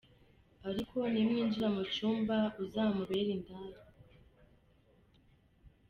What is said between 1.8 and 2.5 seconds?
cyumba